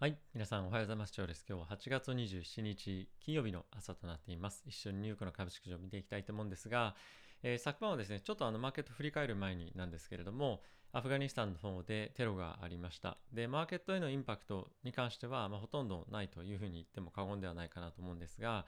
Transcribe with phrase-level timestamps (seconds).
[0.00, 0.16] はい。
[0.32, 1.12] 皆さんおはようございます。
[1.12, 1.44] 長です。
[1.46, 4.64] 今日は8月27日金曜日の朝となっています。
[4.66, 6.94] 一緒にニューヨークの株式市場を見ていきたいと思うんですが、
[7.42, 10.62] えー昨晩はですね、ちょっとあのマーケット振り返る前になんですけれども、
[10.94, 13.18] アフガニスタンの方でテロがありました。
[13.34, 18.64] で、マーケットへのインパクトに関しては、まあ、ほとんどないというふうに言っても過言ではないかなと思うんですが、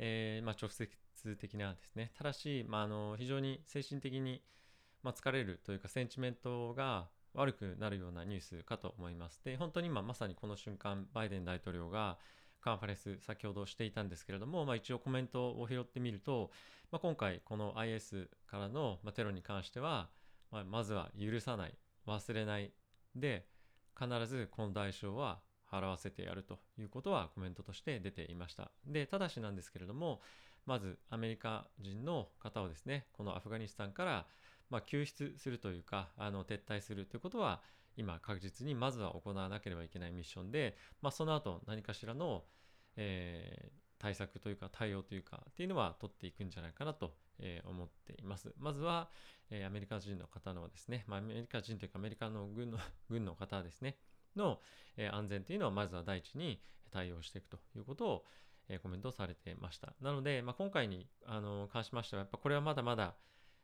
[0.00, 0.88] えーまあ、直接
[1.36, 4.42] 的なですね、ただし、まあ、あの非常に精神的に、
[5.04, 9.40] まあ、疲れるというかセンチメントが悪くなるようなニュースかと思います。
[9.44, 12.18] で、本当に今まさにこの瞬間、バイデン大統領が
[12.60, 16.50] カンファレンス先ほどしていたんですけれども、まあ、一応コメントを拾ってみると、
[16.90, 20.08] まあ、今回この IS からのテロに関しては、
[20.50, 21.74] まあ、まずは許さない、
[22.06, 22.72] 忘れない
[23.14, 23.46] で、
[23.98, 28.70] 必ずこの代償は払わせてやるということはコメントとして出ていました。
[28.86, 30.20] で、ただしなんですけれども、
[30.66, 34.26] まずアメリカ人の方をですね、このアフガニスタンから
[34.74, 37.62] まあ救出するというか、あの撤退するということは、
[37.96, 42.42] 今確実にまずは行わなければいけないミッションで、まあ、その後何かしらの、
[42.96, 48.52] えー対策というか対応というかっていうのは取っていくんじゃないかなと、え思っています。
[48.58, 49.08] まずは、
[49.48, 53.96] えアメリカ人の方のですね、まあ、アメリカ人というかアメリカの軍の 軍の方ですね、
[54.36, 54.60] の、
[54.98, 58.26] え安全というのをまずは第一に対応していくということを、
[58.68, 59.94] えコメントされてました。
[60.00, 63.16] なので、まあ、今回にあの関しましては、やっぱこれはまだまだ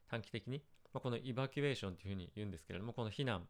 [0.06, 3.48] 短期的に、ま、このイバキュエーションというふうに言うんですけれども、この避難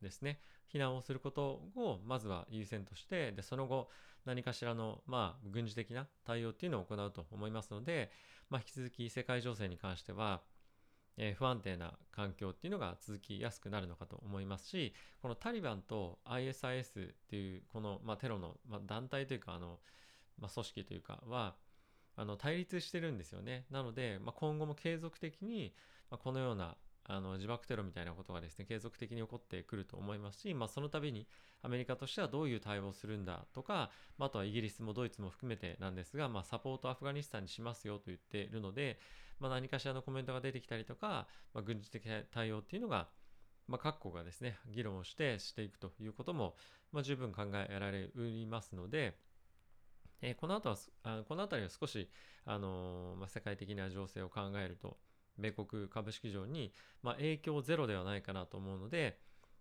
[0.00, 0.40] ですね、
[0.72, 3.90] 避難をすることをまずは優先として、で、その後
[4.24, 8.12] 何かしらの、まあ、軍事的な対応っていうのを行うと思いますので、
[8.48, 10.44] まあ、引き続き世界情勢に関しては、
[11.16, 19.80] えー不安定な環境っていうのが続きやすくなるのかと思いますし、このタリバンと ISIS っていうこの、まあ、テロの、ま、団体というかあの、
[20.38, 21.58] ま、組織というかは
[22.16, 23.66] あの対立してるんですよね。
[23.70, 25.74] なので、ま、今後も継続的に、
[26.10, 26.76] まあ、このような
[27.10, 31.26] あの自爆テロみたいなことがですね継続的に起こってくると思いますし、まあ、その度に
[31.62, 38.98] アメリカとしてはどういう対応をするんだとか、まあ、とはイギリスもドイツも含めてなんですが、まあ、サポートアフガニスタンにしますよと言っているので、
[39.40, 43.08] まあ、何かしらのコメントが出てきたりとか、ま、軍事的な対応っていうのが、
[43.66, 46.56] ま、各国がですね議論をしてしていくということも、
[46.92, 48.10] ま、十分考えられ
[48.46, 49.18] ますので、
[50.20, 52.10] えーこの後はあこの辺りは少し、
[52.44, 54.98] あのーまあ、世界的な情勢を考えると
[55.38, 56.72] 米国株式市場に、
[57.02, 59.18] まあ、影響ゼロではないかなと思うので、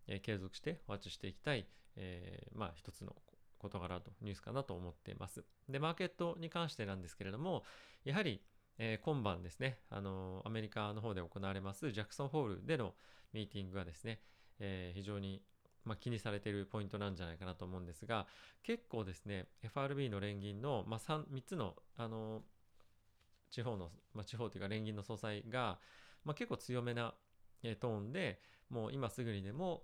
[0.07, 3.15] えー継続してお待ちしていきたい、えーまあ、一つの
[3.59, 5.43] 事柄とニュースかなと思っています。
[5.69, 7.63] で、マーケットに関してなんですけれども、
[8.03, 8.41] やはり、
[8.77, 12.93] えー今晩ですね、あのアメリカの方で行われますジャクソンホールでの
[13.33, 14.21] ミーティングがですね、
[14.59, 15.41] え非常に
[15.87, 18.27] まあ、気にされているポイントなんじゃないかなと思うんですが、
[18.61, 22.43] 結構ですね、FRB の連銀の、まあ、3, 3つの、あの
[23.49, 25.79] 地方の、まあ、地方というか連銀の総裁が、
[26.23, 27.13] まあ、結構強めな
[27.63, 29.83] えトーンでもう今すぐにでも、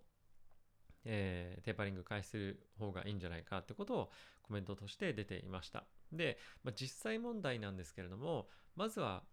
[1.05, 5.85] えーテーパリング開始する方がいいんじゃないかってことをコメントとして出ていました。
[6.11, 9.23] で、まあ、実際問題なんですけれども、まずは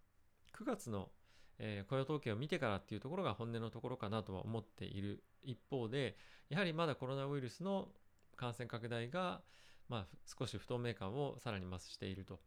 [0.59, 1.11] 9月の、
[1.59, 6.17] えー雇用統計を見てからっていうところが本音のところかなとは思っている一方で、
[6.49, 7.89] やはりまだコロナウイルスの
[8.37, 9.43] 感染拡大が、
[9.89, 12.41] まあ、少し不透明感をさらに増していると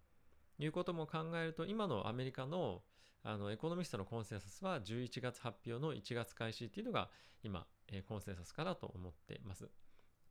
[0.64, 2.82] いうことも考えると、今のアメリカの
[3.26, 7.10] あのエコノミストのコンセンサスは11月発表の1月開始っていうのが
[7.42, 9.70] 今、えコンセンサスかなと思っています。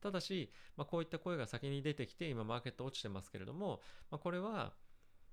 [0.03, 4.75] ただし、まあ、こういった声が先に出てきて、今マーケット落ちてますけれども、まあ、これは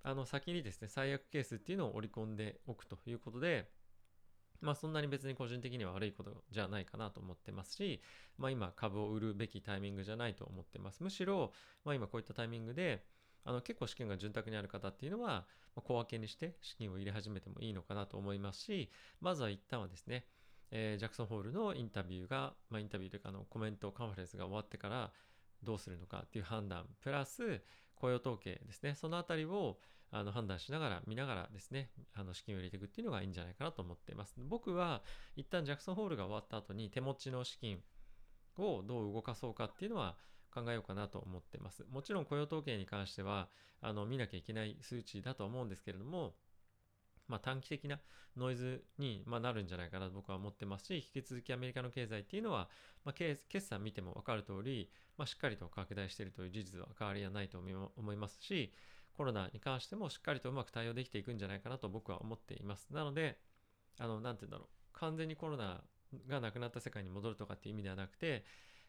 [0.03, 3.69] あの先にですね、最悪ケースっていうのを織り込んでおくということで、
[4.61, 8.01] まあそんなに別に個人的には悪いことじゃないかなと思ってますし、
[8.37, 11.03] まあ今株を売るべきタイミングじゃないと思ってます。
[11.03, 11.51] むしろ、
[11.83, 13.03] まあ今こういったタイミングで、
[13.43, 15.45] あの結構資金が潤沢にある方っていうのは、
[15.75, 18.89] 小分けにして資金を入れ始めてもいいのかなと思いますし、
[19.21, 20.25] まずは一旦はですね、
[20.71, 25.11] えージャクソンホールのインタビューが、まあインタビューというかあのコメント、カンファレンスが終わってから
[25.63, 27.61] どうするのかっていう判断、プラス
[27.95, 29.79] 雇用統計ですね、そのあたりを
[30.11, 34.35] あの判断しながら、見ながらですね、あの資金を入れていくっていうのがいいんじゃないかなと思っています。
[34.37, 35.03] 僕は
[35.35, 37.79] 一旦ジャクソンホールが終わった後に手持ちの資金
[38.57, 40.17] をどう動かそうかっていうのは
[40.53, 41.85] 考えようかなと思ってます。
[41.89, 43.49] もちろん雇用統計に関しては
[43.81, 46.33] あの見なきゃいけない数値だと思うんですけれども、
[47.27, 47.99] まあ、短期的な
[48.35, 52.69] ノイズに、まあ、なるんじゃないかなと僕は思ってますし、引き続きアメリカの経済っていうのは、
[53.05, 58.73] まあ、決算見ても分かる通り、まあ、しっかりと拡大しているという事実は変わりはないと思いますし、
[59.15, 62.87] コロナに関してもしっかりとうまく対応できていくんじゃないかなと僕は思っています。
[62.91, 63.37] なので、
[63.99, 65.83] あの、なんて言うんだろう、完全にコロナ
[66.27, 68.45] がなくなった世界に戻るとかっていう意味ではなくて、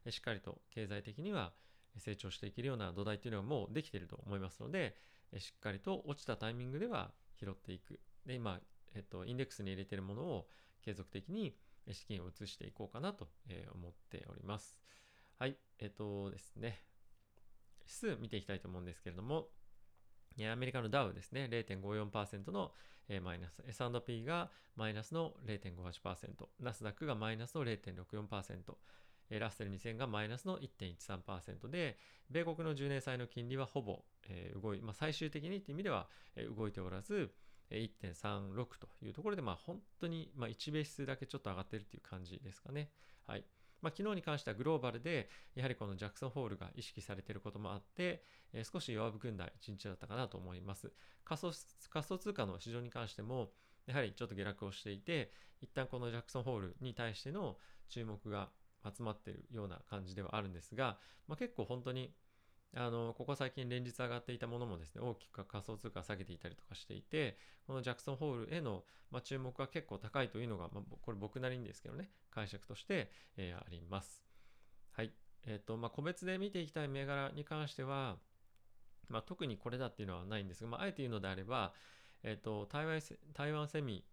[0.09, 1.53] しっかりと経済的には
[1.99, 4.97] 成長していけるような土台っていうのはもうできていると思いますので、
[5.39, 8.01] しっかりと落ちたタイミングでは拾っていく。
[8.27, 8.61] で、今、
[8.95, 10.49] えっと、インデックスに入れているものを
[10.83, 11.57] 継続的に
[11.91, 13.29] 資金を移していこうかなと
[13.75, 14.79] 思っております。
[15.39, 16.85] はい、えっとですね。
[17.83, 19.49] 指数見ていきたいと思うんですけれども、
[20.51, 22.73] アメリカのダウですね、0.54%の
[23.23, 28.77] マイナス、S&P がマイナスの0.58%、ナスダックがマイナスの0.64%、
[29.39, 31.99] ラッセル2000がマイナスの1.13%で、
[32.31, 34.03] 米国の10年債の金利はほぼ、
[34.63, 36.09] 動い、まあ、最終的にという意味では、
[36.57, 37.33] 動いておらず、
[37.71, 42.91] 1.36というところで、まあ、本当に、まあ、1ベースだけちょっと上がってるっていう感じですかね。
[43.27, 43.45] はい。
[43.81, 50.93] まあ、昨日に関してはグローバルで、やはりこのジャクソンホールが意識されていることもあって、え、少し弱含んだ一日だったかなと思います。
[51.25, 51.53] 仮想
[51.91, 53.53] 仮想通貨の市場に関しても、
[53.87, 57.57] やはりちょっと下落をしていて、一旦このジャクソンホールに対しての
[57.89, 58.51] 注目が
[58.85, 60.99] 集まってるような感じではあるんですが、
[61.29, 62.13] まあ、結構本当に
[62.77, 67.37] あのここ最近連日上がっていたものもですね大きく仮想通貨下げていたりとかしていて
[67.67, 74.23] このジャクソンホールへの、まあ、注目が結構高いというのが、まあ、これ僕なりにですけどね解釈として、えー、あります。
[74.93, 75.13] はい
[75.47, 78.19] えっ、ー、とまあ、個別で見ていきたい銘柄に関しては、
[79.09, 81.73] まあ、特にこれだっていうのはないんですが、まあ、あえて言うのであれば、
[82.23, 83.01] え、ー、と台湾
[83.33, 84.05] 台湾セミ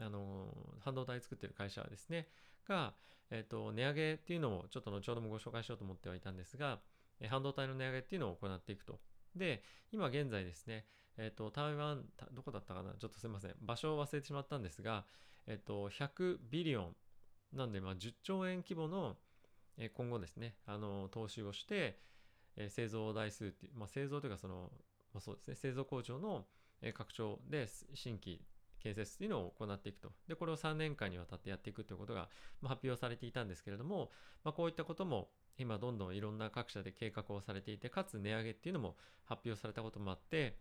[0.00, 2.28] あの半導体作ってる会社はですね
[2.68, 2.94] が、
[3.30, 6.80] えっ、と値上げっていうのをちょっと後ほどもご紹介しようと思ってはいたんですが、
[7.28, 9.00] 半導体の値上げっていうのを行っていくと。
[9.34, 10.86] で、今現在ですね、
[11.18, 12.92] えっ、ー、と、台湾、どこだったかな？
[12.94, 13.54] ちょっとすいません。
[13.60, 15.04] 場所を忘れてしまったんですが、
[15.46, 16.96] えっ、ー、と、100ビリオン、
[17.52, 19.16] なんで、まあ、10兆円規模の、
[19.78, 22.00] え今後ですね、あの、投資をして、
[22.56, 24.72] え製造台数っていう、まあ、製造というか、その、
[25.12, 26.46] まあ、そうですね、製造工場の
[26.94, 28.42] 拡張で新規
[28.78, 30.12] 建設っていうのを行っていくと。
[30.28, 32.28] で、これを3年間にわたってやっていくということが、
[32.60, 34.10] ま、発表されていたんですけれども、
[34.44, 40.58] まあ、こういったことも今どんどんいろんな各社で計画をされていて、かつ値上げっていうのも発表されたこともあって、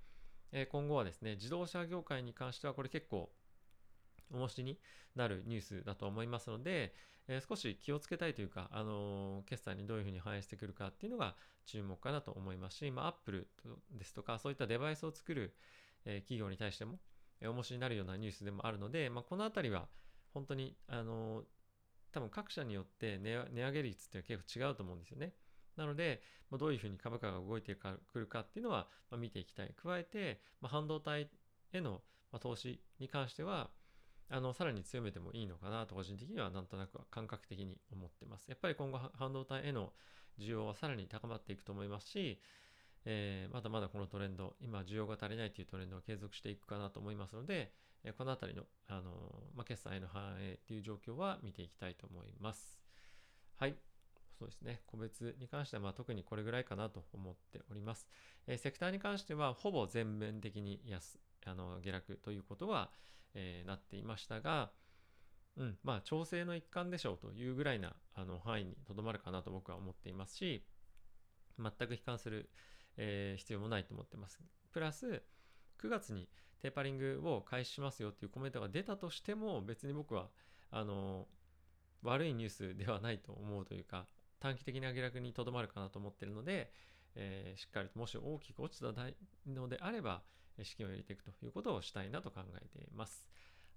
[0.51, 3.31] え今後はですね、自動車業界に関してはこれ結構
[4.31, 4.79] 重しに
[5.15, 6.93] なるニュースだと思いますので、
[7.27, 11.35] えー、少し気をつけたいというか、あのー、決算にどういうふうに反映してくるかっていうのが
[11.65, 13.47] 注目かなと思いますし、まあ、Apple
[13.91, 15.55] ですとか、そういったデバイスを作る、
[16.05, 16.99] えー、企業に対しても、
[17.47, 19.87] 重しになるようなニュースでもあるので、まあ、このあたりは
[20.33, 21.43] 本当に、あの
[22.11, 25.33] 多分各社によって値上げ率って結構違うと思うんですよね。
[25.75, 29.73] なので、まどういうふうに株価が動いてくるかっていうのは、ま見ていきたい。
[29.75, 31.29] 加えて、ま半導体
[31.73, 32.01] への
[32.31, 33.69] ま投資に関しては、
[34.29, 38.47] あの、さらに強めてもいいのかなと個人的にはなんとなく感覚的に思ってます。
[38.47, 39.93] やっぱり今後半導体への
[40.39, 42.39] 需要はさらに高まっていくと思いますし、
[43.05, 47.71] えー、まだまだこのトレンド、今需要が足りないというトレンドを継続していくかなと思いますので、
[48.03, 49.11] えこの辺りの、あの
[49.55, 52.79] まあ、決済への反映っていう状況は見ていきたいと思います。
[53.57, 53.75] はい。
[54.37, 54.81] そうですね。
[54.85, 58.07] 個別に関しては、ま、特にこれぐらいかなと思っております。
[58.47, 62.91] えー、セクターに関しては、ほぼ全面的に安あの下落ということは、
[63.33, 64.71] え、なっていましたが、
[65.57, 70.65] うん、まあ、調整の一環でしょうというぐらいなあの範囲にとどまるかなと僕は思っていますし、
[71.57, 72.49] 全く悲観する、
[72.97, 74.39] えー、必要もないと思ってます。
[74.71, 75.23] プラス、
[75.79, 76.29] 9月に
[76.61, 80.29] テーパリングを開始しますよっていうコメントが出たとしても別に僕は
[80.71, 81.27] あの
[82.01, 84.07] 悪いニュースではないと思うというか
[84.39, 86.71] 短期的な下落にとどまるかなと思ってるので、
[87.15, 88.87] えー、しっかりともし大きく落ちた
[89.47, 90.23] のであれば
[90.63, 93.25] 資金を入れていくということをしたいなと考えています。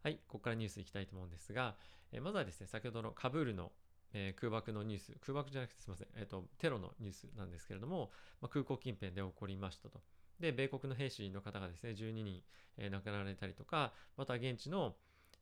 [0.02, 1.76] はい、ここからニュースいきたいと思うんですが、
[2.12, 3.72] えー、まずはですね、先ほどのカブールの、
[4.12, 8.10] えー、空爆のニュース、空爆じゃなくてすみません、えっ、と、テロのニュースなんですけれども、
[8.40, 10.00] まあ、空港近辺で起こりましたと。
[10.40, 12.42] で、米国の兵士の方がですね、12人、
[12.76, 14.94] えー、亡くなられたりとか、また現地の、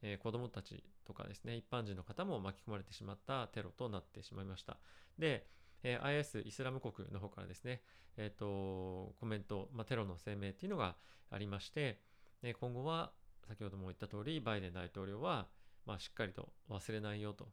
[0.03, 4.79] えー、子供たちとかですね、一般人の方も巻き込まれてしまったテロとなってしまいました。
[5.19, 5.47] で、
[5.83, 7.83] えー、IS イスラム国の方からですね、
[8.17, 10.97] えっ、ー、と、コメント、まあ、テロの声明っていうのが
[11.31, 12.01] ありまして、
[12.43, 13.13] え今後は
[13.47, 15.47] 先ほども言った通り、バイデン大統領は、
[15.85, 17.49] まあ、しっかりと忘れないよと、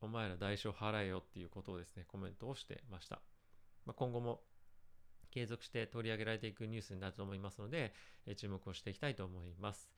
[0.00, 3.20] お前ら代償払えよっていうことをですね、コメントをしてました。
[3.84, 4.42] まあ、今後も
[5.30, 7.92] 継続して取り上げられていくニュースになると思いますので、
[8.26, 9.90] え注目をしていきたいと思います。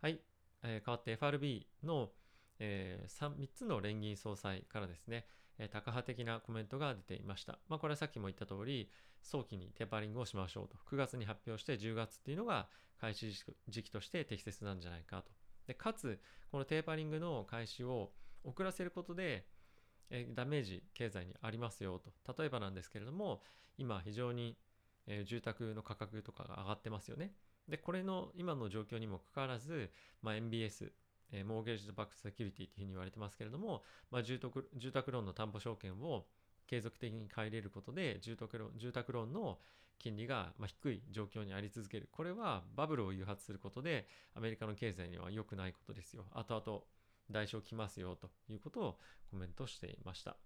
[0.00, 0.20] はい。
[0.62, 2.10] えー、変わって FRB の、
[2.58, 5.26] えー、3, 3つの連銀総裁からですね、
[5.58, 7.58] えー、高派的なコメントが出ていました。
[7.68, 8.90] まあ、これはさっきも言った通り、
[9.22, 10.76] 早期にテーパリングをしましょうと。
[10.90, 12.68] 9月に発表して10月っていうのが
[13.00, 13.32] 開始
[13.68, 15.30] 時期として適切なんじゃないかと。
[15.66, 16.20] でかつ、
[16.50, 18.12] このテーパリングの開始を
[18.46, 19.46] 遅らせることで、
[20.08, 22.12] えダメージ経済にありますよと。
[22.38, 23.42] 例えばなんですけれども、
[23.76, 24.56] 今非常に
[25.06, 27.32] え、住宅の価格とかが上がってますよね。
[27.68, 29.90] で、これの今の状況にもかかわらず、
[30.22, 30.92] まあ、MBS、
[31.32, 36.26] え、モーゲージドバックセキュリティというふうに言われてますけれども、まあ、住宅住宅ローンの担保証券を
[36.66, 39.58] 継続的に買い入れることで住宅ローン住宅ローンの
[39.98, 42.08] 金利がま低い状況にあり続ける。
[42.12, 46.26] これはバブルを誘発することでアメリカの経済には良くないことですよ。
[46.32, 46.82] 後々
[47.30, 48.98] 代償きますよということを
[49.30, 50.36] コメントしていました。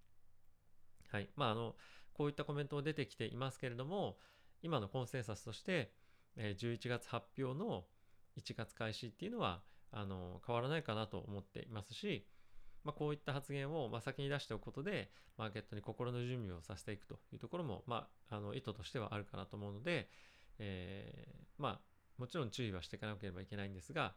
[1.09, 1.29] はい。
[1.37, 1.77] まあ、あの、
[2.13, 4.19] こういったコメントも出てきていますけれども、
[4.63, 5.93] 今のコンセンサスとして、
[6.37, 7.85] え11月発表の
[8.37, 12.27] 1月開始っていうのは、あの、変わらないかなと思っていますし、
[12.85, 20.09] まあ、こういった発言を、ま先に出しておくことで、マーケットに心の準備をさせていくというところも、まあ、あの意図としてはあるかなと思うので、
[20.59, 21.81] えー、まあ、
[22.19, 24.15] もちろん注意はしていかなければいけないんですが、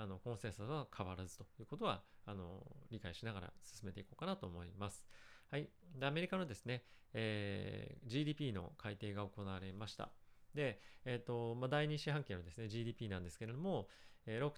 [0.00, 5.04] あのコンセンサスは変わらずということはあの理解しながら進めていこうかなと思います。
[5.50, 5.68] はい。
[5.98, 10.10] で、アメリカのですね、えー、GDP の改定が行われました。
[10.54, 13.88] で、え、ー、と、まあ、第2四半期のですね、GDP なんですけれども、
[14.26, 14.50] えー、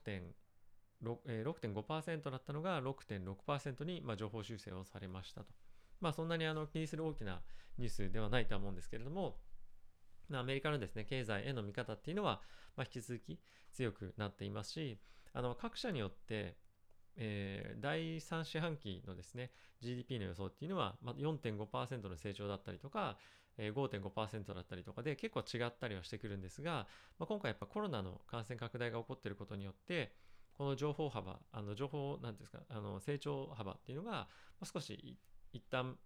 [1.03, 5.47] 6.5%だったのが6.6%に、まあ、情報修正をされましたと。
[6.01, 7.43] まあ、そんなにあの気にする大きな
[7.79, 9.39] ニュースではないとは思うんですけれども、
[10.33, 12.43] アメリカのですね、経済への見方っていうのは、
[12.77, 13.41] まあ、引き続き
[13.73, 14.99] 強くなっていますし、
[15.33, 16.57] あの各社によって、
[17.17, 23.17] えー、第3四半期のですね、GDP の予想っていうのは、まあ、4.5%の成長だったりとか、
[23.59, 26.87] えー、5.5%だったりとかで結構違ったりはしてくるんですが、
[27.19, 30.15] まあ、今回やっぱコロナの感染拡大が起こっていることによって、
[30.55, 34.29] この情報幅、あの情報、なんですか、あの成長幅っていうのが、
[34.63, 35.19] 少し
[35.53, 35.97] 一旦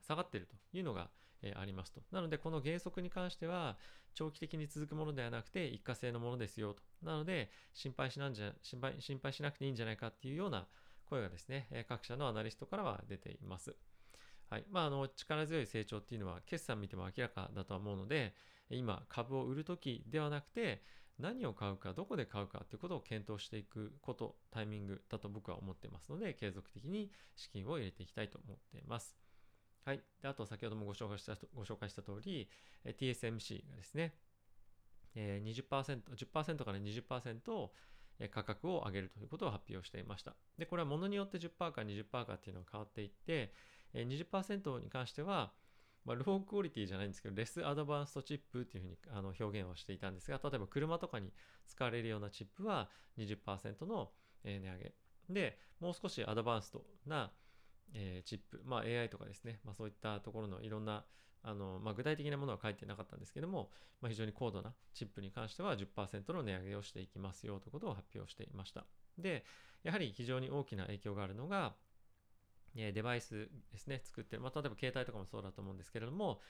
[0.00, 1.10] 下がっているというのが、
[1.42, 2.02] えありますと。
[2.12, 3.78] なので、この減速に関しては、
[4.14, 6.82] 長期的に続くものではなくて、一過性のものですよと。
[7.02, 10.66] なので、心配しなんじゃ、心配、心配しなくていいんじゃないかっていうような
[11.06, 13.74] 声がですね、各社のアナリストからは出ています。
[14.48, 14.64] はい。
[14.70, 18.34] まあ、あの、力強い成長っていうのは、決算見ても明らかだとは思うので、
[18.68, 20.82] 今、株を売るときではなくて、
[21.18, 29.29] 何を買うか、どこで買うかということを検討していくこと、タイミングだと僕は思ってますので、継続的に資金を入れていきたいと思っています。
[29.84, 30.02] はい。
[30.20, 32.48] であと、先ほどもご紹介した、ご紹介した通り、
[32.84, 34.14] え TSMC がですね、
[35.14, 37.70] えー、20%、10%から20%
[38.28, 40.34] 価格を上げるということを発表していました。
[40.58, 43.52] で、これはものによって10%か20%かっていうのが変わっていって、
[43.94, 45.52] え20%に関しては、
[46.04, 51.32] まあ、ロークオリティじゃないんですけど、レスアドバンストチップっていうふうにあの表現をしていたんですが、例えば車とかに
[51.66, 54.10] 使われるようなチップは20%の
[54.44, 54.94] 値上げ。
[55.28, 57.32] で、もう少しアドバンストな
[57.94, 61.04] えー、チップ、まあ、AI とかですね、まあ、そういったところのいろんな
[61.42, 63.70] あの、まあ、具体的なものは書いてなかったんですけども、
[64.00, 68.86] まあ、非常に高度なチップに関しては10%の値上げをしていきますよということを発表していました。
[69.18, 69.44] で、
[69.82, 71.74] やはり非常に大きな影響があるのが、
[72.76, 76.40] えデバイスですね、作ってる、まあ、例えば携帯とかもそうだと思うんですけれども、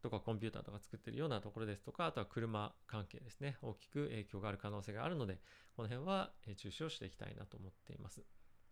[0.00, 5.40] とかコンピューターとか作ってるようなところですとか、あとは車関係ですね、大きく影響がある可能性があるので、
[5.76, 8.22] この辺は注視をしていきたいなと思っています。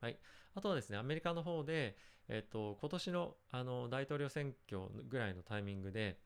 [0.01, 0.19] はい。
[0.55, 1.97] あとはですね、アメリカの方で、
[2.29, 6.19] えっと、今年のあの大統領選挙ぐらいのタイミングで、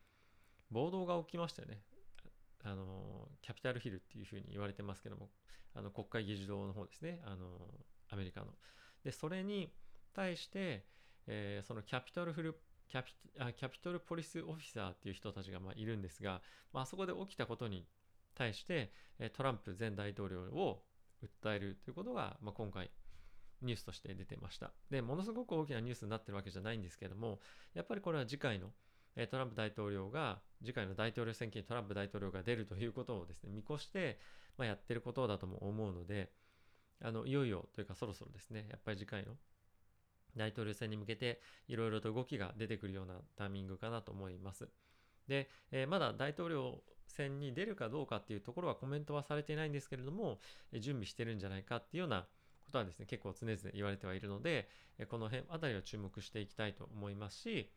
[0.70, 1.82] 暴動が起きましたよね。
[2.62, 5.30] あの、キャピタルヒルっていうふうに言われてますけども、
[5.74, 7.46] あの国会議事堂の方ですね、あの、
[8.08, 8.46] アメリカの。
[9.04, 9.72] で、それに
[10.12, 10.84] 対して、
[11.26, 17.86] えー、そのキャピタルフルキャピあキャピトルポリスオフィサーっていう人たちがまあいるんですが、まあそこで起きたことに
[18.34, 18.92] 対して、
[19.34, 20.82] トランプ前大統領を
[21.22, 22.90] 訴えるということが、まあ、今回
[23.62, 24.72] ニュースとして出てました。
[24.90, 27.40] で、ものすごく大きなニュースになってるわけじゃないんですけども、
[27.74, 28.70] やっぱりこれは次回の
[29.30, 34.18] トランプ大統領が、次回の大統領選挙にトランプ大統領が出るということをですね、見越して、
[34.56, 36.30] まあ、やってることだとも思うので、
[37.02, 39.36] あの、いよいよというかそろそろですね、やっぱり次回の
[40.36, 44.68] 大統領選に向けていろいろと動きが出てくるようなタイミングかなと思います。
[45.26, 50.38] で、えー、まだ大統領選に出るかどうかっていうところはコメントはされていないんですけれども、
[50.72, 52.26] 準備してるんじゃないかっていうような
[52.70, 54.68] ことはですね、結構常々言われてはいるので、
[55.08, 57.70] この辺あたりは注目していきたいと思いますし、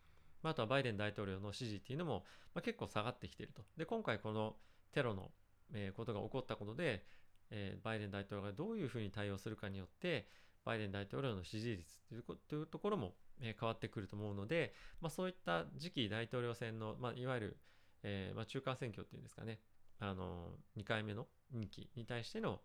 [0.44, 3.64] あとはバイデン大統領の支持っていうのも、ま、結構下がってきていると。
[3.78, 4.56] で、今回この
[4.92, 5.32] テロの、
[5.74, 7.06] え、ことが起こったことで、
[7.50, 10.28] え、バイデン大統領がどういうふうに対応するかによって、
[10.66, 17.58] バイデン大統領の支持率というというところも、え、変わってくると思うので、まあ、そういった次期大統領選の、まあ、いわゆる、
[18.04, 19.60] えーまあ、中間選挙っていうんですかね、
[20.00, 22.60] あの2回目の任期に対しての、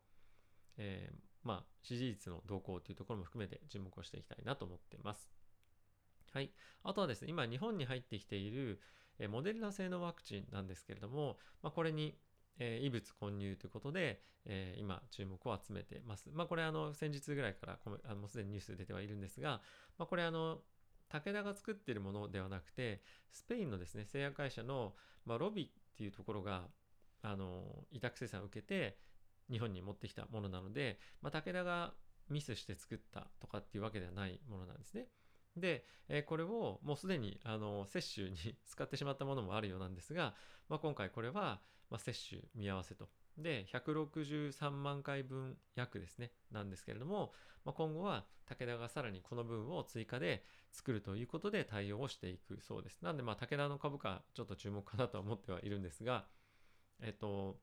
[0.77, 5.31] えー、まあ、支持率の動向というところも含めて注目をしていきたいなと思っています。
[6.33, 6.53] はい。
[6.85, 8.81] あとはですね、今日本に入ってきている、
[9.19, 12.19] えモデルナ製のワクチンなんですけれども、まあ、これに、
[12.59, 16.29] えー、異物混入ということで、えー、今注目を集めてます。
[16.33, 19.63] まあ、これあの先日ぐらいからあのもうすでにニュース出てはいるんですが、
[19.99, 20.59] まあ、これあの
[21.09, 26.69] 武田が作っているものではなくて、スペインのですね、製薬会社の、まあ、ロビっていうところが、
[27.23, 28.99] あの、委託生産を受けて、
[29.51, 31.95] 日本に持ってきたものなので、まあ、武田が
[32.29, 35.07] ミスして作ったとかっていうわけではないものなんですね。
[35.57, 38.37] で、えーこれをもうすでにあの接種に
[38.67, 40.35] 使ってしまったものもあるようなんですが、
[40.69, 43.09] まあ、今回これは、まあ、接種見合わせと。
[43.39, 47.33] で、163万回分約ですね、なんですけれども、
[47.65, 53.03] まあ、今後は武田がさらにこの分を追加で作るということで対応をしていくそうです。
[53.03, 56.27] なんで、まあ、武田の株価、ちょっと注目かなとは思ってはいるんですが、
[57.01, 57.61] えっと、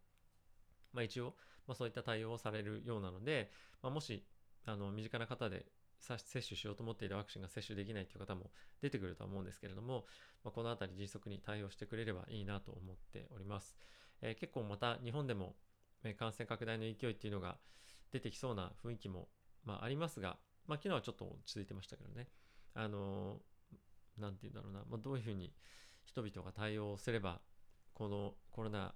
[0.93, 1.35] まあ、一応、
[1.67, 4.25] まあ、そういった対応をされるようなので、まあ、もし、
[4.65, 5.65] あの、身近な方で
[5.99, 10.05] 接種しようと思っているワクチンが接種できないという方も出てくるとは思うんですけれども、
[10.43, 13.75] まあ、このあたり迅速に対応してくれればいいなと思っております。
[14.21, 15.55] えー結構また日本でも、
[16.17, 17.57] 感染拡大の勢いっていうのが
[18.11, 19.29] 出てきそうな雰囲気も、
[19.63, 22.29] まあ、ありますが、まあ、昨日はちょっと落ち着いてましたけどね。
[22.73, 23.55] あのー
[24.17, 25.53] なんて言うんだろうな、まあ、どういうふうに
[26.05, 27.41] 人々が対応すれば、
[27.93, 28.95] このコロナ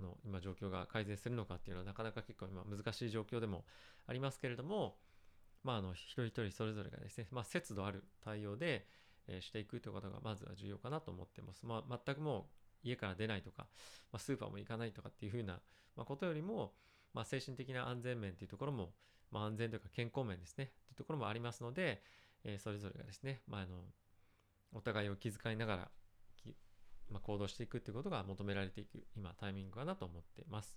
[0.00, 3.64] の今状況が改善するのかっていうのはなかなか結構今難しい状況でも
[4.06, 4.96] ありますけれども、
[5.64, 8.86] まあ、あの一人一人それぞれがですね、まあ、節度ある対応で、
[9.26, 11.66] えーしていくということがまずは重要かなと思ってます。
[11.66, 12.48] まあ、全くも
[12.84, 13.66] う家から出ないとか、
[14.12, 15.60] まあ、スーパーも行かないとかっていうふうな、
[15.96, 16.72] まあ、ことよりも、
[17.12, 18.92] まあ、精神的な安全面というところも、
[19.30, 22.02] まあ、安全というか健康面ですねというところもありますので、
[22.44, 23.82] えーそれぞれがですね、まあ、あの
[24.72, 25.88] お互いを気遣いながら、
[27.10, 30.76] まあ、行動していくってことが求められていく今タイミングかなと思ってます。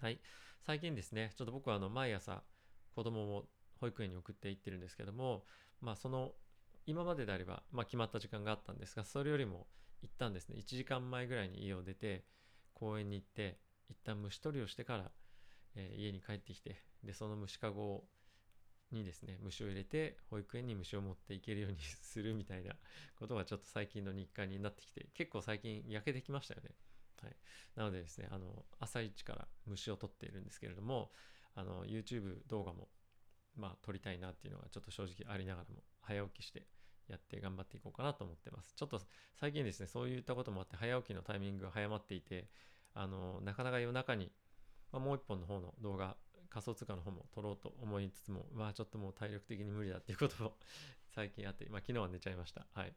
[0.00, 0.20] はい、
[0.64, 2.42] 最近ですねちょっと僕はあの毎朝
[2.94, 3.44] 子供を
[3.80, 5.44] 保育園に送って行ってるんですけども、
[5.80, 6.32] まあ、その
[6.86, 9.66] 今までであれば、まあ、決まった時間があったんですがそれよりも
[10.02, 12.24] 一旦ですね1時間前ぐらいに家を出て
[12.74, 13.58] 公園に行って
[13.88, 15.10] 一旦虫取りをしてから、
[15.74, 18.04] えー家に帰ってきてでその虫かごを
[18.92, 22.74] にですね虫を入れて保育園に虫を持っていけるようにするみたいな
[23.18, 26.70] ことがちょっと最近の日課になってきて結構最近焼けてきましたよね。
[27.22, 27.36] はい、
[27.74, 31.10] なのでですねあの朝一から虫を取っているんですけれども
[31.54, 32.88] あの YouTube 動画も
[33.56, 36.66] まあ撮りたいなっていうのがちょっと正直ありながらも早起きして
[37.08, 39.00] やって頑張っていこうかなと思ってますちょっと
[39.40, 42.48] 最近ですねそういったこともあって早起きのタイミングが早まっていて
[42.94, 44.30] あのなかなか夜中に、
[44.92, 46.16] まあ、もう一本の方の動画
[46.50, 50.56] 仮想通貨の方も撮ろうと思いつつもまあちょっともう体力的に無理だっていうことも
[51.14, 52.94] 最近あって、まあ、昨日は寝ちゃいましたはい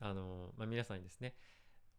[0.00, 1.34] あの、まあ、皆さんにですね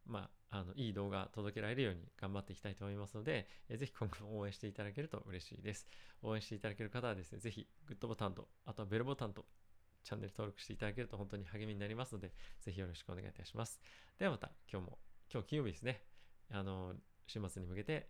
[0.08, 5.88] まあ、あのいい動画届けられるように頑張っていきたいと思いますので、えーぜひ今後も応援していただけると嬉しいです。
[6.24, 9.46] 応援していただける方はですね、ぜひグッドボタンと、あとはベルボタンと、
[10.04, 13.82] チャンネル登録していただけると本当に励みになりますので、ぜひよろしくお願いいたします。
[14.18, 15.00] ではまた今日も、
[15.32, 16.02] 今日金曜日ですね、
[16.50, 16.96] あの、
[17.28, 18.10] 週末に向けて、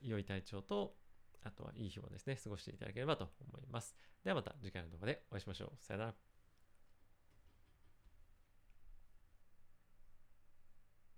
[0.00, 0.96] 良い体調と、
[1.44, 3.94] あとはいい日をですね、過ごしていただければと思います。
[4.24, 5.70] ではまた次回の動画でお会いしましょう。
[5.78, 6.33] さよなら。